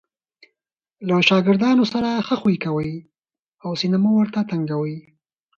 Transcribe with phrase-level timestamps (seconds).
[1.07, 2.91] له ښاګردانو سره ښه خوي کوئ!
[3.63, 4.95] او سینه مه ور ته تنګوئ!